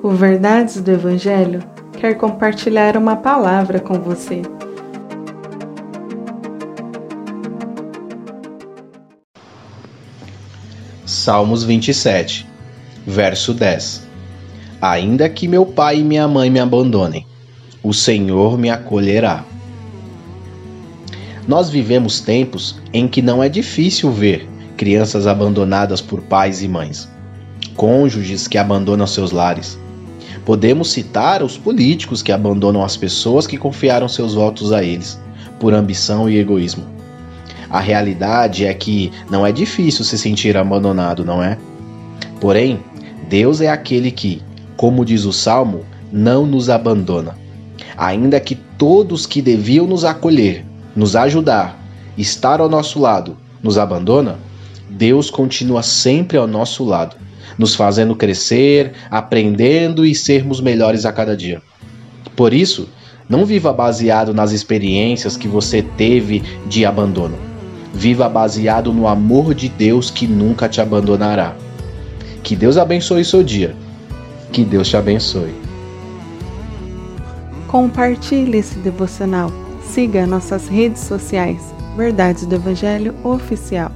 O 0.00 0.10
Verdades 0.10 0.80
do 0.80 0.92
Evangelho 0.92 1.60
quer 1.98 2.14
compartilhar 2.14 2.96
uma 2.96 3.16
palavra 3.16 3.80
com 3.80 3.94
você. 3.94 4.42
Salmos 11.04 11.64
27, 11.64 12.46
verso 13.04 13.52
10 13.52 14.06
Ainda 14.80 15.28
que 15.28 15.48
meu 15.48 15.66
pai 15.66 15.98
e 15.98 16.04
minha 16.04 16.28
mãe 16.28 16.48
me 16.48 16.60
abandonem, 16.60 17.26
o 17.82 17.92
Senhor 17.92 18.56
me 18.56 18.70
acolherá. 18.70 19.44
Nós 21.48 21.68
vivemos 21.70 22.20
tempos 22.20 22.80
em 22.92 23.08
que 23.08 23.20
não 23.20 23.42
é 23.42 23.48
difícil 23.48 24.12
ver 24.12 24.48
crianças 24.76 25.26
abandonadas 25.26 26.00
por 26.00 26.22
pais 26.22 26.62
e 26.62 26.68
mães, 26.68 27.08
cônjuges 27.74 28.46
que 28.46 28.56
abandonam 28.56 29.04
seus 29.04 29.32
lares, 29.32 29.76
Podemos 30.48 30.92
citar 30.92 31.42
os 31.42 31.58
políticos 31.58 32.22
que 32.22 32.32
abandonam 32.32 32.82
as 32.82 32.96
pessoas 32.96 33.46
que 33.46 33.58
confiaram 33.58 34.08
seus 34.08 34.32
votos 34.32 34.72
a 34.72 34.82
eles, 34.82 35.20
por 35.60 35.74
ambição 35.74 36.26
e 36.26 36.38
egoísmo. 36.38 36.86
A 37.68 37.80
realidade 37.80 38.64
é 38.64 38.72
que 38.72 39.12
não 39.30 39.46
é 39.46 39.52
difícil 39.52 40.06
se 40.06 40.16
sentir 40.16 40.56
abandonado, 40.56 41.22
não 41.22 41.42
é? 41.42 41.58
Porém, 42.40 42.82
Deus 43.28 43.60
é 43.60 43.68
aquele 43.68 44.10
que, 44.10 44.40
como 44.74 45.04
diz 45.04 45.26
o 45.26 45.34
salmo, 45.34 45.84
não 46.10 46.46
nos 46.46 46.70
abandona. 46.70 47.36
Ainda 47.94 48.40
que 48.40 48.54
todos 48.54 49.26
que 49.26 49.42
deviam 49.42 49.86
nos 49.86 50.02
acolher, 50.02 50.64
nos 50.96 51.14
ajudar, 51.14 51.78
estar 52.16 52.58
ao 52.58 52.70
nosso 52.70 52.98
lado, 52.98 53.36
nos 53.62 53.76
abandona, 53.76 54.38
Deus 54.90 55.30
continua 55.30 55.82
sempre 55.82 56.36
ao 56.36 56.46
nosso 56.46 56.84
lado 56.84 57.16
nos 57.58 57.74
fazendo 57.74 58.14
crescer, 58.14 58.92
aprendendo 59.10 60.06
e 60.06 60.14
sermos 60.14 60.60
melhores 60.60 61.04
a 61.04 61.12
cada 61.12 61.36
dia. 61.36 61.60
Por 62.36 62.54
isso, 62.54 62.88
não 63.28 63.44
viva 63.44 63.72
baseado 63.72 64.32
nas 64.32 64.52
experiências 64.52 65.36
que 65.36 65.48
você 65.48 65.82
teve 65.82 66.42
de 66.66 66.86
abandono. 66.86 67.36
Viva 67.92 68.28
baseado 68.28 68.92
no 68.92 69.08
amor 69.08 69.54
de 69.54 69.68
Deus 69.68 70.10
que 70.10 70.26
nunca 70.26 70.68
te 70.68 70.80
abandonará. 70.80 71.56
Que 72.42 72.54
Deus 72.54 72.76
abençoe 72.76 73.24
seu 73.24 73.42
dia. 73.42 73.74
Que 74.52 74.64
Deus 74.64 74.88
te 74.88 74.96
abençoe. 74.96 75.52
Compartilhe 77.66 78.58
esse 78.58 78.78
devocional. 78.78 79.50
Siga 79.82 80.26
nossas 80.26 80.68
redes 80.68 81.02
sociais. 81.02 81.74
Verdades 81.96 82.46
do 82.46 82.54
Evangelho 82.54 83.14
Oficial. 83.24 83.90